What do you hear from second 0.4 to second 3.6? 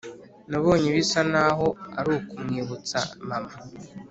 nabonye bisa naho arukumwibutsa mama